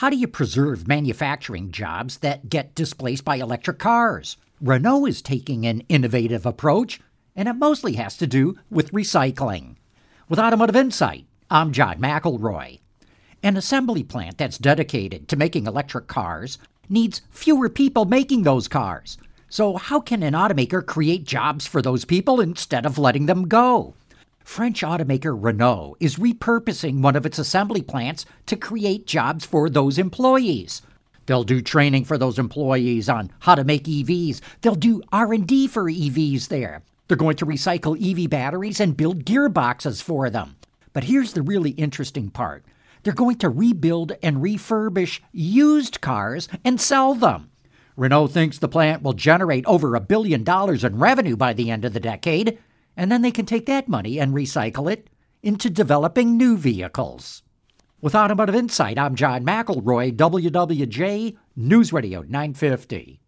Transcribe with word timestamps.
How 0.00 0.10
do 0.10 0.16
you 0.18 0.28
preserve 0.28 0.86
manufacturing 0.86 1.70
jobs 1.70 2.18
that 2.18 2.50
get 2.50 2.74
displaced 2.74 3.24
by 3.24 3.36
electric 3.36 3.78
cars? 3.78 4.36
Renault 4.60 5.06
is 5.06 5.22
taking 5.22 5.64
an 5.64 5.84
innovative 5.88 6.44
approach, 6.44 7.00
and 7.34 7.48
it 7.48 7.54
mostly 7.54 7.94
has 7.94 8.14
to 8.18 8.26
do 8.26 8.58
with 8.68 8.92
recycling. 8.92 9.76
With 10.28 10.38
Automotive 10.38 10.76
Insight, 10.76 11.24
I'm 11.50 11.72
John 11.72 11.98
McElroy. 11.98 12.80
An 13.42 13.56
assembly 13.56 14.02
plant 14.02 14.36
that's 14.36 14.58
dedicated 14.58 15.28
to 15.28 15.36
making 15.36 15.66
electric 15.66 16.08
cars 16.08 16.58
needs 16.90 17.22
fewer 17.30 17.70
people 17.70 18.04
making 18.04 18.42
those 18.42 18.68
cars. 18.68 19.16
So, 19.48 19.78
how 19.78 20.00
can 20.00 20.22
an 20.22 20.34
automaker 20.34 20.84
create 20.84 21.24
jobs 21.24 21.66
for 21.66 21.80
those 21.80 22.04
people 22.04 22.42
instead 22.42 22.84
of 22.84 22.98
letting 22.98 23.24
them 23.24 23.48
go? 23.48 23.94
French 24.46 24.82
automaker 24.82 25.36
Renault 25.36 25.96
is 25.98 26.16
repurposing 26.16 27.02
one 27.02 27.16
of 27.16 27.26
its 27.26 27.38
assembly 27.38 27.82
plants 27.82 28.24
to 28.46 28.56
create 28.56 29.04
jobs 29.04 29.44
for 29.44 29.68
those 29.68 29.98
employees. 29.98 30.82
They'll 31.26 31.42
do 31.42 31.60
training 31.60 32.04
for 32.04 32.16
those 32.16 32.38
employees 32.38 33.08
on 33.08 33.32
how 33.40 33.56
to 33.56 33.64
make 33.64 33.84
EVs. 33.84 34.40
They'll 34.62 34.76
do 34.76 35.02
R&D 35.12 35.66
for 35.66 35.90
EVs 35.90 36.46
there. 36.46 36.84
They're 37.06 37.16
going 37.16 37.36
to 37.36 37.44
recycle 37.44 38.00
EV 38.00 38.30
batteries 38.30 38.78
and 38.78 38.96
build 38.96 39.24
gearboxes 39.24 40.00
for 40.00 40.30
them. 40.30 40.56
But 40.92 41.04
here's 41.04 41.32
the 41.32 41.42
really 41.42 41.72
interesting 41.72 42.30
part. 42.30 42.64
They're 43.02 43.12
going 43.12 43.38
to 43.38 43.50
rebuild 43.50 44.12
and 44.22 44.36
refurbish 44.36 45.20
used 45.32 46.00
cars 46.00 46.48
and 46.64 46.80
sell 46.80 47.16
them. 47.16 47.50
Renault 47.96 48.28
thinks 48.28 48.58
the 48.58 48.68
plant 48.68 49.02
will 49.02 49.12
generate 49.12 49.66
over 49.66 49.96
a 49.96 50.00
billion 50.00 50.44
dollars 50.44 50.84
in 50.84 50.98
revenue 50.98 51.36
by 51.36 51.52
the 51.52 51.70
end 51.70 51.84
of 51.84 51.94
the 51.94 52.00
decade, 52.00 52.58
and 52.96 53.12
then 53.12 53.22
they 53.22 53.30
can 53.30 53.46
take 53.46 53.66
that 53.66 53.88
money 53.88 54.18
and 54.18 54.34
recycle 54.34 54.90
it 54.90 55.10
into 55.42 55.68
developing 55.70 56.36
new 56.36 56.56
vehicles. 56.56 57.42
With 58.00 58.14
Automotive 58.14 58.54
Insight, 58.54 58.98
I'm 58.98 59.14
John 59.14 59.44
McElroy, 59.44 60.16
WWJ 60.16 61.36
News 61.56 61.92
Radio 61.92 62.22
950. 62.22 63.20